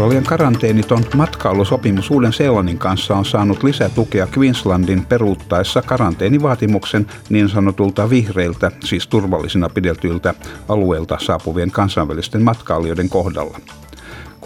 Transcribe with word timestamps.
Australian 0.00 0.24
karanteeniton 0.24 1.04
matkailusopimus 1.16 2.10
Uuden-Seelannin 2.10 2.78
kanssa 2.78 3.16
on 3.16 3.24
saanut 3.24 3.62
lisätukea 3.62 4.28
Queenslandin 4.38 5.06
peruuttaessa 5.06 5.82
karanteenivaatimuksen 5.82 7.06
niin 7.28 7.48
sanotulta 7.48 8.10
vihreiltä, 8.10 8.70
siis 8.84 9.06
turvallisina 9.06 9.68
pideltyiltä 9.68 10.34
alueilta 10.68 11.18
saapuvien 11.20 11.70
kansainvälisten 11.70 12.42
matkailijoiden 12.42 13.08
kohdalla. 13.08 13.58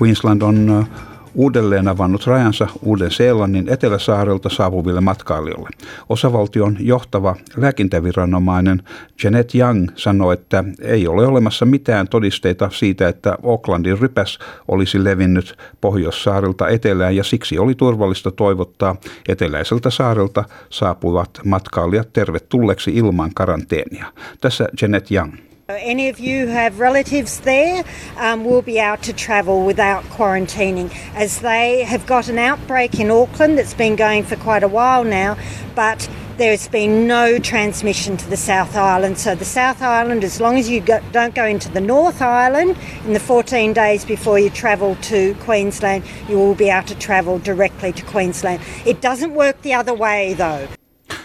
Queensland 0.02 0.42
on 0.42 0.86
uudelleen 1.34 1.88
avannut 1.88 2.26
rajansa 2.26 2.66
Uuden-Seelannin 2.82 3.68
eteläsaarelta 3.68 4.48
saapuville 4.48 5.00
matkailijoille. 5.00 5.68
Osavaltion 6.08 6.76
johtava 6.80 7.36
lääkintäviranomainen 7.56 8.82
Janet 9.24 9.54
Young 9.54 9.88
sanoi, 9.96 10.34
että 10.34 10.64
ei 10.82 11.06
ole 11.08 11.26
olemassa 11.26 11.66
mitään 11.66 12.08
todisteita 12.08 12.70
siitä, 12.72 13.08
että 13.08 13.38
Aucklandin 13.44 13.98
rypäs 13.98 14.38
olisi 14.68 15.04
levinnyt 15.04 15.56
Pohjoissaarelta 15.80 16.68
etelään 16.68 17.16
ja 17.16 17.24
siksi 17.24 17.58
oli 17.58 17.74
turvallista 17.74 18.30
toivottaa 18.30 18.96
eteläiseltä 19.28 19.90
saarelta 19.90 20.44
saapuvat 20.70 21.30
matkailijat 21.44 22.12
tervetulleeksi 22.12 22.90
ilman 22.94 23.30
karanteenia. 23.34 24.06
Tässä 24.40 24.68
Janet 24.82 25.10
Young. 25.10 25.53
Any 25.66 26.10
of 26.10 26.20
you 26.20 26.40
who 26.44 26.52
have 26.52 26.78
relatives 26.78 27.40
there 27.40 27.84
um, 28.18 28.44
will 28.44 28.60
be 28.60 28.78
able 28.78 29.02
to 29.02 29.14
travel 29.14 29.64
without 29.64 30.04
quarantining, 30.04 30.94
as 31.14 31.40
they 31.40 31.84
have 31.84 32.04
got 32.04 32.28
an 32.28 32.36
outbreak 32.36 33.00
in 33.00 33.10
Auckland 33.10 33.56
that's 33.56 33.72
been 33.72 33.96
going 33.96 34.24
for 34.24 34.36
quite 34.36 34.62
a 34.62 34.68
while 34.68 35.04
now, 35.04 35.38
but 35.74 36.06
there's 36.36 36.68
been 36.68 37.06
no 37.06 37.38
transmission 37.38 38.18
to 38.18 38.28
the 38.28 38.36
South 38.36 38.76
Island. 38.76 39.16
So, 39.16 39.34
the 39.34 39.46
South 39.46 39.80
Island, 39.80 40.22
as 40.22 40.38
long 40.38 40.58
as 40.58 40.68
you 40.68 40.82
go, 40.82 41.00
don't 41.12 41.34
go 41.34 41.46
into 41.46 41.70
the 41.70 41.80
North 41.80 42.20
Island 42.20 42.76
in 43.06 43.14
the 43.14 43.20
14 43.20 43.72
days 43.72 44.04
before 44.04 44.38
you 44.38 44.50
travel 44.50 44.96
to 44.96 45.34
Queensland, 45.36 46.04
you 46.28 46.36
will 46.36 46.54
be 46.54 46.68
able 46.68 46.88
to 46.88 46.94
travel 46.94 47.38
directly 47.38 47.90
to 47.92 48.04
Queensland. 48.04 48.60
It 48.84 49.00
doesn't 49.00 49.34
work 49.34 49.62
the 49.62 49.72
other 49.72 49.94
way 49.94 50.34
though. 50.34 50.68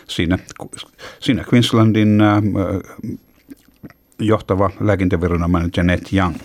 Siinä, 0.08 0.38
siinä 1.20 1.44
Queenslandin 1.44 2.22
äh, 2.22 3.20
johtava 4.20 4.70
lääkintäviranomainen 4.80 5.72
Janet 5.78 6.14
Young. 6.14 6.36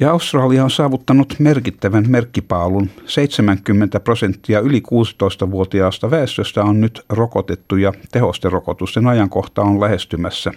Ja 0.00 0.10
Australia 0.10 0.64
on 0.64 0.70
saavuttanut 0.70 1.34
merkittävän 1.38 2.04
merkkipaalun. 2.08 2.90
70 3.06 4.00
prosenttia 4.00 4.60
yli 4.60 4.82
16-vuotiaasta 4.94 6.10
väestöstä 6.10 6.64
on 6.64 6.80
nyt 6.80 7.04
rokotettu 7.08 7.76
ja 7.76 7.92
tehosterokotusten 8.12 9.06
ajankohta 9.06 9.62
on 9.62 9.80
lähestymässä. 9.80 10.52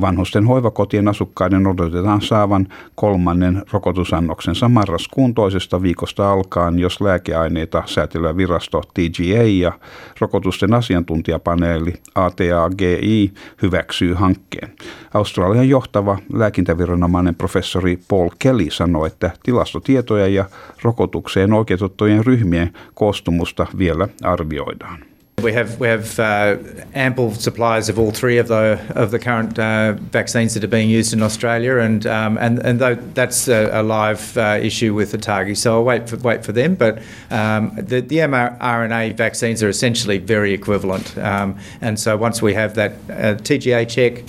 Vanhusten 0.00 0.46
hoivakotien 0.46 1.08
asukkaiden 1.08 1.66
odotetaan 1.66 2.22
saavan 2.22 2.68
kolmannen 2.94 3.62
rokotusannoksensa 3.72 4.68
marraskuun 4.68 5.34
toisesta 5.34 5.82
viikosta 5.82 6.32
alkaen, 6.32 6.78
jos 6.78 7.00
lääkeaineita 7.00 7.82
säätelevä 7.86 8.36
virasto 8.36 8.82
TGA 8.94 9.42
ja 9.42 9.72
rokotusten 10.20 10.74
asiantuntijapaneeli 10.74 11.94
ATAGI 12.14 13.32
hyväksyy 13.62 14.14
hankkeen. 14.14 14.72
Australian 15.14 15.68
johtava 15.68 16.18
lääkintäviranomainen 16.32 17.34
professori 17.34 17.98
Paul 18.08 18.28
Kelly 18.38 18.70
sanoi, 18.70 19.06
että 19.06 19.30
tilastotietoja 19.42 20.28
ja 20.28 20.44
rokotukseen 20.82 21.52
oikeutettujen 21.52 22.26
ryhmien 22.26 22.72
koostumusta 22.94 23.66
vielä 23.78 24.08
arvioidaan. 24.22 25.09
We 25.42 25.52
have 25.52 25.80
we 25.80 25.88
have 25.88 26.18
uh, 26.18 26.56
ample 26.94 27.34
supplies 27.34 27.88
of 27.88 27.98
all 27.98 28.10
three 28.10 28.38
of 28.38 28.48
the 28.48 28.80
of 28.94 29.10
the 29.10 29.18
current 29.18 29.58
uh, 29.58 29.92
vaccines 30.12 30.54
that 30.54 30.64
are 30.64 30.68
being 30.68 30.88
used 30.88 31.12
in 31.12 31.22
Australia, 31.22 31.78
and 31.78 32.06
um, 32.06 32.38
and 32.38 32.58
and 32.58 32.80
that's 33.14 33.48
a, 33.48 33.70
a 33.72 33.82
live 33.82 34.36
uh, 34.36 34.58
issue 34.62 34.94
with 34.94 35.12
the 35.12 35.18
Targi. 35.18 35.56
So 35.56 35.74
I'll 35.74 35.84
wait 35.84 36.08
for 36.08 36.16
wait 36.16 36.44
for 36.44 36.52
them. 36.52 36.74
But 36.74 36.98
um, 37.30 37.72
the 37.76 38.00
the 38.00 38.18
mRNA 38.18 39.16
vaccines 39.16 39.62
are 39.62 39.68
essentially 39.68 40.18
very 40.18 40.52
equivalent, 40.52 41.16
um, 41.18 41.56
and 41.80 41.98
so 41.98 42.16
once 42.16 42.42
we 42.42 42.54
have 42.54 42.74
that 42.74 42.92
uh, 43.08 43.36
TGA 43.42 43.88
check, 43.88 44.24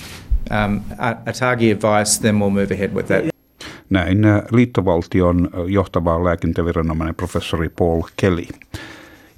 um, 0.50 0.84
a, 0.98 1.10
a 1.26 1.32
Targi 1.32 1.70
advice, 1.70 2.18
then 2.18 2.40
we'll 2.40 2.50
move 2.50 2.70
ahead 2.70 2.94
with 2.94 3.08
that. 3.08 3.32
Näin 3.90 4.24
uh, 4.24 4.42
liittovaltion 4.52 5.50
uh, 5.54 5.66
johtava 5.66 6.24
lääkintäviranomainen 6.24 7.14
professori 7.14 7.68
Paul 7.68 8.02
Kelly. 8.16 8.48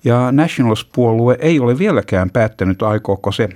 Ja 0.05 0.33
Nationals-puolue 0.33 1.37
ei 1.41 1.61
ole 1.61 1.79
vieläkään 1.79 2.31
päättänyt, 2.31 2.83
aikooko 2.83 3.33
se 3.33 3.49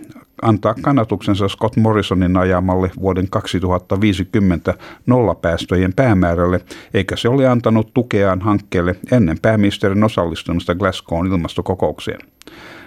antaa 0.43 0.75
kannatuksensa 0.83 1.49
Scott 1.49 1.77
Morrisonin 1.77 2.37
ajamalle 2.37 2.91
vuoden 3.01 3.31
2050 3.31 4.75
nollapäästöjen 5.07 5.93
päämäärälle, 5.93 6.61
eikä 6.95 7.17
se 7.17 7.29
ole 7.29 7.47
antanut 7.47 7.95
tukeaan 7.95 8.41
hankkeelle 8.41 8.97
ennen 9.13 9.39
pääministerin 9.43 10.05
osallistumista 10.05 10.75
Glasgown 10.75 11.27
ilmastokokoukseen. 11.27 12.21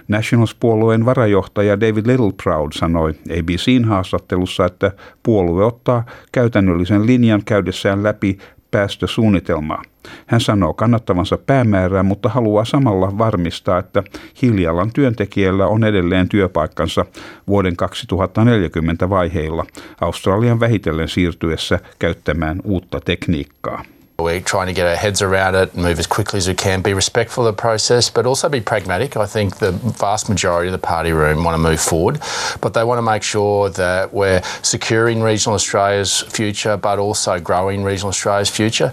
Nationals-puolueen 0.08 1.04
varajohtaja 1.04 1.80
David 1.80 2.06
Littleproud 2.06 2.72
sanoi 2.72 3.14
ABCin 3.38 3.84
haastattelussa, 3.84 4.64
että 4.64 4.92
puolue 5.22 5.64
ottaa 5.64 6.04
käytännöllisen 6.32 7.06
linjan 7.06 7.42
käydessään 7.44 8.02
läpi 8.02 8.38
päästösuunnitelmaa. 8.72 9.82
Hän 10.26 10.40
sanoo 10.40 10.74
kannattavansa 10.74 11.38
päämäärää, 11.38 12.02
mutta 12.02 12.28
haluaa 12.28 12.64
samalla 12.64 13.18
varmistaa, 13.18 13.78
että 13.78 14.02
hiilialan 14.42 14.90
työntekijällä 14.92 15.66
on 15.66 15.84
edelleen 15.84 16.28
työpaikkansa 16.28 17.06
vuoden 17.48 17.76
2040 17.76 19.10
vaiheilla 19.10 19.66
Australian 20.00 20.60
vähitellen 20.60 21.08
siirtyessä 21.08 21.80
käyttämään 21.98 22.60
uutta 22.64 23.00
tekniikkaa. 23.00 23.84
We're 24.18 24.40
trying 24.40 24.66
to 24.66 24.72
get 24.72 24.86
our 24.86 24.96
heads 24.96 25.22
around 25.22 25.54
it, 25.54 25.74
and 25.74 25.82
move 25.82 25.98
as 25.98 26.06
quickly 26.06 26.38
as 26.38 26.46
we 26.46 26.54
can, 26.54 26.82
be 26.82 26.94
respectful 26.94 27.46
of 27.46 27.56
the 27.56 27.60
process, 27.60 28.10
but 28.10 28.26
also 28.26 28.48
be 28.48 28.60
pragmatic. 28.60 29.16
I 29.16 29.26
think 29.26 29.56
the 29.56 29.72
vast 29.72 30.28
majority 30.28 30.68
of 30.68 30.72
the 30.72 30.86
party 30.86 31.12
room 31.12 31.44
want 31.44 31.54
to 31.54 31.70
move 31.70 31.80
forward, 31.80 32.20
but 32.60 32.74
they 32.74 32.84
want 32.84 32.98
to 32.98 33.02
make 33.02 33.22
sure 33.22 33.70
that 33.70 34.12
we're 34.12 34.42
securing 34.62 35.22
regional 35.22 35.54
Australia's 35.54 36.20
future, 36.28 36.76
but 36.76 36.98
also 36.98 37.40
growing 37.40 37.82
regional 37.84 38.08
Australia's 38.08 38.50
future. 38.50 38.92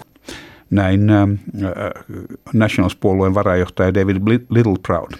Näin 0.70 1.08
ähm, 1.08 1.40
äh, 1.60 1.66
äh 1.66 1.92
Nationals-puolueen 2.52 3.34
varajohtaja 3.34 3.90
David 3.90 4.22
Littleproud. 4.48 5.18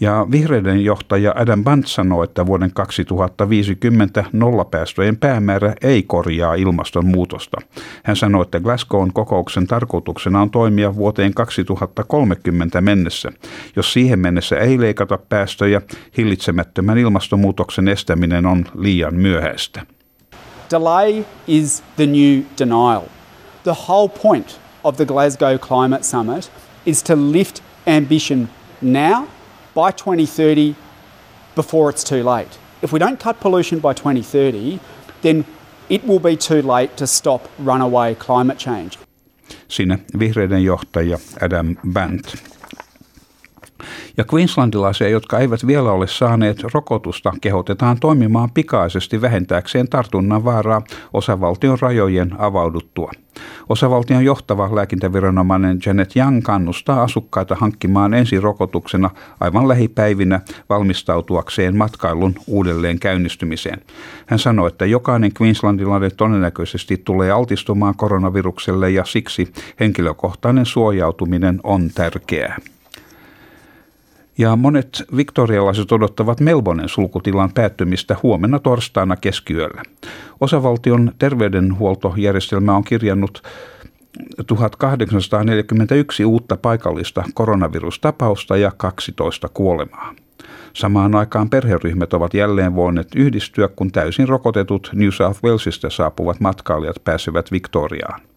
Ja 0.00 0.26
vihreiden 0.30 0.84
johtaja 0.84 1.34
Adam 1.36 1.64
Bant 1.64 1.86
sanoi, 1.86 2.24
että 2.24 2.46
vuoden 2.46 2.70
2050 2.74 4.24
nollapäästöjen 4.32 5.16
päämäärä 5.16 5.74
ei 5.82 6.02
korjaa 6.02 6.54
ilmastonmuutosta. 6.54 7.56
Hän 8.04 8.16
sanoi, 8.16 8.42
että 8.42 8.60
Glasgown 8.60 9.12
kokouksen 9.12 9.66
tarkoituksena 9.66 10.42
on 10.42 10.50
toimia 10.50 10.94
vuoteen 10.96 11.34
2030 11.34 12.80
mennessä. 12.80 13.32
Jos 13.76 13.92
siihen 13.92 14.18
mennessä 14.18 14.56
ei 14.56 14.80
leikata 14.80 15.18
päästöjä, 15.28 15.82
hillitsemättömän 16.16 16.98
ilmastonmuutoksen 16.98 17.88
estäminen 17.88 18.46
on 18.46 18.64
liian 18.74 19.14
myöhäistä. 19.14 19.82
Delay 20.70 21.24
is 21.46 21.82
the 21.96 22.06
new 22.06 22.42
denial. 22.58 23.02
The 23.62 23.76
whole 23.88 24.10
point 24.22 24.60
of 24.84 24.96
the 24.96 25.04
Glasgow 25.04 25.58
Climate 25.58 26.02
Summit 26.02 26.52
is 26.86 27.02
to 27.02 27.14
lift 27.16 27.62
ambition 27.86 28.48
now 28.82 29.24
by 29.80 29.92
2030 29.92 30.74
before 31.54 31.90
it's 31.90 32.04
too 32.04 32.22
late. 32.22 32.58
If 32.82 32.92
we 32.92 32.98
don't 32.98 33.18
cut 33.18 33.40
pollution 33.40 33.80
by 33.80 33.92
2030, 33.94 34.78
then 35.22 35.44
it 35.88 36.04
will 36.06 36.20
be 36.20 36.36
too 36.36 36.62
late 36.62 36.96
to 36.96 37.06
stop 37.06 37.48
runaway 37.58 38.14
climate 38.14 38.58
change. 38.58 38.98
Siinä 39.68 39.98
vihreiden 40.18 40.64
johtaja 40.64 41.18
Adam 41.40 41.76
Bant. 41.92 42.49
Ja 44.20 44.24
Queenslandilaisia, 44.34 45.08
jotka 45.08 45.38
eivät 45.38 45.66
vielä 45.66 45.92
ole 45.92 46.06
saaneet 46.06 46.62
rokotusta, 46.74 47.32
kehotetaan 47.40 48.00
toimimaan 48.00 48.50
pikaisesti 48.50 49.20
vähentääkseen 49.20 49.88
tartunnan 49.88 50.44
vaaraa 50.44 50.82
osavaltion 51.12 51.78
rajojen 51.80 52.34
avauduttua. 52.38 53.10
Osavaltion 53.68 54.24
johtava 54.24 54.74
lääkintäviranomainen 54.74 55.78
Janet 55.86 56.16
Young 56.16 56.42
kannustaa 56.42 57.02
asukkaita 57.02 57.56
hankkimaan 57.60 58.14
ensirokotuksena 58.14 59.10
aivan 59.40 59.68
lähipäivinä 59.68 60.40
valmistautuakseen 60.68 61.76
matkailun 61.76 62.34
uudelleen 62.46 62.98
käynnistymiseen. 62.98 63.80
Hän 64.26 64.38
sanoi, 64.38 64.68
että 64.68 64.86
jokainen 64.86 65.32
Queenslandilainen 65.40 66.16
todennäköisesti 66.16 66.96
tulee 67.04 67.30
altistumaan 67.30 67.94
koronavirukselle 67.96 68.90
ja 68.90 69.04
siksi 69.04 69.52
henkilökohtainen 69.80 70.66
suojautuminen 70.66 71.60
on 71.62 71.90
tärkeää. 71.94 72.56
Ja 74.40 74.56
monet 74.56 75.04
viktorialaiset 75.16 75.92
odottavat 75.92 76.40
Melbournen 76.40 76.88
sulkutilan 76.88 77.52
päättymistä 77.52 78.16
huomenna 78.22 78.58
torstaina 78.58 79.16
keskiyöllä. 79.16 79.82
Osavaltion 80.40 81.12
terveydenhuoltojärjestelmä 81.18 82.76
on 82.76 82.84
kirjannut 82.84 83.42
1841 84.46 86.24
uutta 86.24 86.56
paikallista 86.56 87.24
koronavirustapausta 87.34 88.56
ja 88.56 88.72
12 88.76 89.48
kuolemaa. 89.48 90.14
Samaan 90.72 91.14
aikaan 91.14 91.50
perheryhmät 91.50 92.12
ovat 92.12 92.34
jälleen 92.34 92.74
voineet 92.74 93.08
yhdistyä, 93.16 93.68
kun 93.68 93.92
täysin 93.92 94.28
rokotetut 94.28 94.90
New 94.94 95.10
South 95.10 95.44
Walesista 95.44 95.90
saapuvat 95.90 96.40
matkailijat 96.40 97.04
pääsevät 97.04 97.52
Victoriaan. 97.52 98.29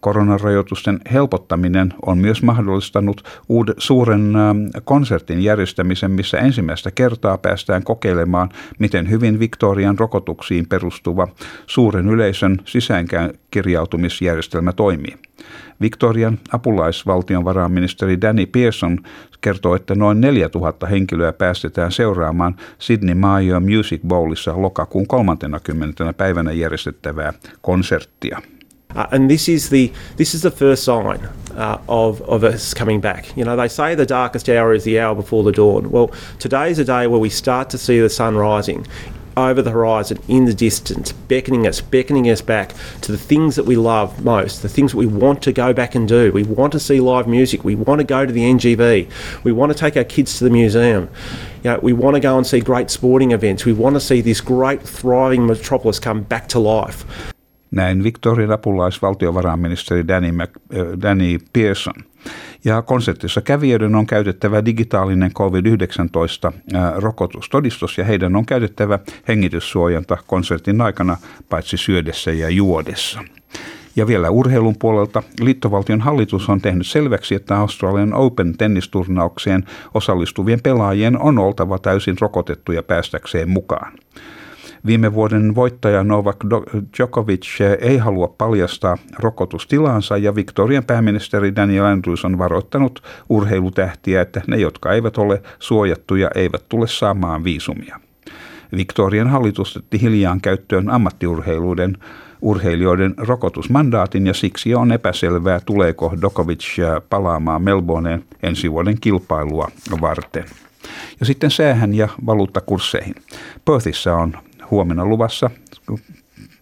Koronarajoitusten 0.00 1.00
helpottaminen 1.12 1.94
on 2.06 2.18
myös 2.18 2.42
mahdollistanut 2.42 3.22
uuden, 3.48 3.74
suuren 3.78 4.32
konsertin 4.84 5.42
järjestämisen, 5.42 6.10
missä 6.10 6.38
ensimmäistä 6.38 6.90
kertaa 6.90 7.38
päästään 7.38 7.82
kokeilemaan, 7.82 8.48
miten 8.78 9.10
hyvin 9.10 9.40
Victorian 9.40 9.98
rokotuksiin 9.98 10.66
perustuva 10.68 11.28
suuren 11.66 12.08
yleisön 12.08 12.58
sisäänkirjautumisjärjestelmä 12.64 14.72
toimii. 14.72 15.14
Victorian 15.80 16.38
apulaisvaltionvarainministeri 16.52 18.20
Danny 18.20 18.46
Pearson 18.46 18.98
kertoo, 19.40 19.74
että 19.74 19.94
noin 19.94 20.20
4000 20.20 20.86
henkilöä 20.86 21.32
päästetään 21.32 21.92
seuraamaan 21.92 22.56
Sydney 22.78 23.14
Mayo 23.14 23.60
Music 23.60 24.00
Bowlissa 24.06 24.62
lokakuun 24.62 25.06
30. 25.06 26.12
päivänä 26.12 26.52
järjestettävää 26.52 27.32
konserttia. 27.60 28.40
Uh, 28.94 29.06
and 29.12 29.30
this 29.30 29.48
is 29.48 29.70
the 29.70 29.92
this 30.16 30.34
is 30.34 30.42
the 30.42 30.50
first 30.50 30.84
sign 30.84 31.28
uh, 31.54 31.80
of 31.88 32.20
of 32.22 32.44
us 32.44 32.74
coming 32.74 33.00
back. 33.00 33.36
You 33.36 33.44
know, 33.44 33.56
they 33.56 33.68
say 33.68 33.94
the 33.94 34.06
darkest 34.06 34.48
hour 34.48 34.72
is 34.72 34.84
the 34.84 34.98
hour 34.98 35.14
before 35.14 35.42
the 35.42 35.52
dawn. 35.52 35.90
Well, 35.90 36.08
today 36.38 36.70
is 36.70 36.78
a 36.78 36.84
day 36.84 37.06
where 37.06 37.20
we 37.20 37.30
start 37.30 37.70
to 37.70 37.78
see 37.78 38.00
the 38.00 38.10
sun 38.10 38.36
rising 38.36 38.86
over 39.36 39.62
the 39.62 39.70
horizon 39.70 40.18
in 40.28 40.44
the 40.44 40.54
distance, 40.54 41.12
beckoning 41.12 41.66
us, 41.66 41.80
beckoning 41.80 42.28
us 42.28 42.40
back 42.40 42.74
to 43.00 43.12
the 43.12 43.18
things 43.18 43.56
that 43.56 43.64
we 43.64 43.76
love 43.76 44.24
most, 44.24 44.62
the 44.62 44.68
things 44.68 44.92
that 44.92 44.98
we 44.98 45.06
want 45.06 45.42
to 45.42 45.52
go 45.52 45.72
back 45.72 45.94
and 45.94 46.08
do. 46.08 46.32
We 46.32 46.42
want 46.42 46.72
to 46.72 46.80
see 46.80 47.00
live 47.00 47.26
music. 47.26 47.64
We 47.64 47.74
want 47.74 48.00
to 48.00 48.04
go 48.04 48.26
to 48.26 48.32
the 48.32 48.42
NGV. 48.42 49.44
We 49.44 49.52
want 49.52 49.72
to 49.72 49.78
take 49.78 49.96
our 49.96 50.04
kids 50.04 50.38
to 50.38 50.44
the 50.44 50.50
museum. 50.50 51.08
You 51.62 51.70
know, 51.70 51.80
we 51.82 51.92
want 51.92 52.14
to 52.14 52.20
go 52.20 52.36
and 52.36 52.46
see 52.46 52.60
great 52.60 52.90
sporting 52.90 53.32
events. 53.32 53.64
We 53.64 53.72
want 53.72 53.94
to 53.94 54.00
see 54.00 54.20
this 54.20 54.40
great, 54.40 54.82
thriving 54.82 55.46
metropolis 55.46 55.98
come 55.98 56.22
back 56.22 56.48
to 56.48 56.58
life. 56.58 57.04
Näin 57.70 58.04
Victorian 58.04 58.52
apulaisvaltiovarainministeri 58.52 60.08
Danny, 60.08 60.32
Mac, 60.32 60.50
äh, 60.50 60.78
Danny 61.02 61.38
Pearson. 61.52 61.94
Ja 62.64 62.82
konsertissa 62.82 63.40
kävijöiden 63.40 63.94
on 63.94 64.06
käytettävä 64.06 64.64
digitaalinen 64.64 65.32
COVID-19-rokotustodistus 65.32 67.98
ja 67.98 68.04
heidän 68.04 68.36
on 68.36 68.46
käytettävä 68.46 68.98
hengityssuojanta 69.28 70.18
konsertin 70.26 70.80
aikana 70.80 71.16
paitsi 71.48 71.76
syödessä 71.76 72.32
ja 72.32 72.48
juodessa. 72.48 73.20
Ja 73.96 74.06
vielä 74.06 74.30
urheilun 74.30 74.76
puolelta 74.78 75.22
liittovaltion 75.40 76.00
hallitus 76.00 76.48
on 76.48 76.60
tehnyt 76.60 76.86
selväksi, 76.86 77.34
että 77.34 77.56
Australian 77.56 78.14
Open 78.14 78.58
tennisturnaukseen 78.58 79.64
osallistuvien 79.94 80.60
pelaajien 80.62 81.18
on 81.18 81.38
oltava 81.38 81.78
täysin 81.78 82.16
rokotettuja 82.20 82.82
päästäkseen 82.82 83.48
mukaan. 83.48 83.92
Viime 84.86 85.14
vuoden 85.14 85.54
voittaja 85.54 86.04
Novak 86.04 86.36
Djokovic 86.98 87.60
ei 87.80 87.98
halua 87.98 88.34
paljastaa 88.38 88.98
rokotustilaansa 89.18 90.16
ja 90.16 90.34
Victorian 90.34 90.84
pääministeri 90.84 91.56
Daniel 91.56 91.84
Andrews 91.84 92.24
on 92.24 92.38
varoittanut 92.38 93.02
urheilutähtiä, 93.28 94.20
että 94.20 94.42
ne, 94.46 94.56
jotka 94.56 94.92
eivät 94.92 95.18
ole 95.18 95.42
suojattuja, 95.58 96.30
eivät 96.34 96.68
tule 96.68 96.86
saamaan 96.86 97.44
viisumia. 97.44 98.00
Victorian 98.76 99.28
hallitus 99.28 99.76
otti 99.76 100.02
hiljaan 100.02 100.40
käyttöön 100.40 100.90
ammattiurheiluiden 100.90 101.96
urheilijoiden 102.42 103.14
rokotusmandaatin 103.16 104.26
ja 104.26 104.34
siksi 104.34 104.74
on 104.74 104.92
epäselvää, 104.92 105.60
tuleeko 105.66 106.14
Dokovic 106.20 106.76
palaamaan 107.10 107.62
Melbourneen 107.62 108.24
ensi 108.42 108.70
vuoden 108.70 109.00
kilpailua 109.00 109.68
varten. 110.00 110.44
Ja 111.20 111.26
sitten 111.26 111.50
säähän 111.50 111.94
ja 111.94 112.08
valuuttakursseihin. 112.26 113.14
Perthissä 113.64 114.16
on 114.16 114.34
huomenna 114.70 115.04
luvassa 115.04 115.50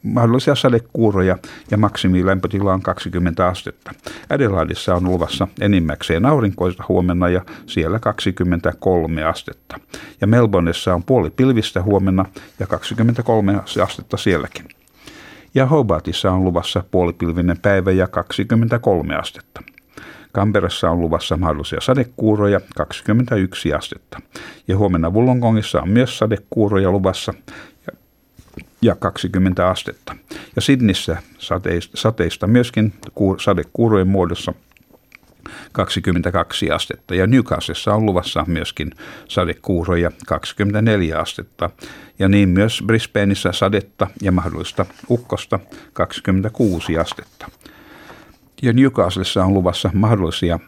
mahdollisia 0.03 0.55
sadekuuroja 0.55 1.39
ja 1.71 1.77
maksimilämpötila 1.77 2.73
on 2.73 2.83
20 2.83 3.47
astetta. 3.47 3.95
Adelaidissa 4.31 4.95
on 4.95 5.05
luvassa 5.05 5.49
enimmäkseen 5.61 6.27
aurinkoista 6.27 6.85
huomenna 6.89 7.29
ja 7.29 7.45
siellä 7.67 7.99
23 7.99 9.25
astetta. 9.25 9.81
Ja 10.21 10.27
Melbourneissa 10.27 10.95
on 10.95 11.05
puoli 11.05 11.31
pilvistä 11.31 11.83
huomenna 11.83 12.25
ja 12.59 12.67
23 12.67 13.61
astetta 13.83 14.17
sielläkin. 14.17 14.69
Ja 15.55 15.67
Hobartissa 15.67 16.33
on 16.33 16.45
luvassa 16.45 16.85
puolipilvinen 16.91 17.59
päivä 17.63 17.91
ja 17.91 18.07
23 18.07 19.17
astetta. 19.17 19.63
Kamperassa 20.33 20.91
on 20.91 21.01
luvassa 21.01 21.37
mahdollisia 21.37 21.81
sadekuuroja 21.81 22.61
21 22.77 23.75
astetta. 23.75 24.21
Ja 24.69 24.77
huomenna 24.77 25.11
Wollongongissa 25.11 25.83
on 25.83 25.89
myös 25.89 26.19
sadekuuroja 26.19 26.91
luvassa 26.91 27.35
ja 28.83 28.95
20 28.95 29.69
astetta. 29.69 30.17
Ja 30.57 30.63
Sidnissä 30.63 31.17
sateista, 31.39 31.97
sateista 31.97 32.47
myöskin 32.47 32.93
sadekuurojen 33.41 34.09
muodossa 34.09 34.55
22 35.73 36.71
astetta. 36.71 37.15
Ja 37.15 37.27
Newcastlessa 37.27 37.95
on 37.95 38.07
luvassa 38.07 38.45
myöskin 38.47 38.91
sadekuuroja 39.29 40.11
24 40.27 41.19
astetta. 41.19 41.71
Ja 42.19 42.29
niin 42.29 42.49
myös 42.49 42.83
Brisbaneissa 42.87 43.53
sadetta 43.53 44.07
ja 44.23 44.33
mahdollista 44.33 44.87
ukkosta 45.11 45.59
26 45.93 46.99
astetta. 46.99 47.51
Ja 48.63 48.73
Newcastlessa 48.73 49.45
on 49.45 49.55
luvassa 49.55 49.91
mahdollisia 49.95 50.59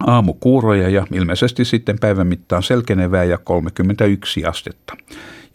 aamukuuroja 0.00 0.88
ja 0.88 1.06
ilmeisesti 1.12 1.64
sitten 1.64 1.98
päivän 1.98 2.26
mittaan 2.26 2.62
selkenevää 2.62 3.24
ja 3.24 3.38
31 3.38 4.44
astetta. 4.44 4.96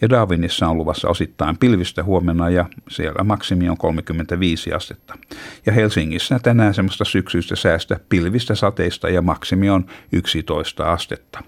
Ja 0.01 0.10
Darwinissa 0.10 0.68
on 0.68 0.78
luvassa 0.78 1.10
osittain 1.10 1.57
pilvistä 1.57 2.04
huomenna 2.04 2.50
ja 2.50 2.66
siellä 2.90 3.24
maksimi 3.24 3.69
on 3.69 3.78
35 3.78 4.74
astetta. 4.74 5.18
Ja 5.66 5.74
Helsingissä 5.74 6.39
tänään 6.44 6.74
semmoista 6.74 7.06
syksyistä 7.06 7.56
säästä 7.56 8.00
pilvistä 8.10 8.56
sateista 8.56 9.10
ja 9.10 9.22
maksimi 9.22 9.70
on 9.70 9.86
11 10.12 10.91
astetta. 10.91 11.44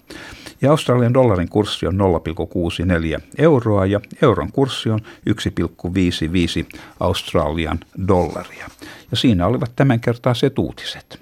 Ja 0.62 0.70
Australian 0.70 1.14
dollarin 1.14 1.48
kurssi 1.48 1.86
on 1.86 1.98
0,64 3.16 3.22
euroa 3.38 3.86
ja 3.86 4.00
euron 4.22 4.52
kurssi 4.52 4.90
on 4.90 5.00
1,55 5.30 6.80
Australian 7.00 7.80
dollaria. 8.08 8.66
Ja 9.10 9.16
siinä 9.16 9.46
olivat 9.46 9.72
tämänkertaiset 9.76 10.58
uutiset. 10.58 11.21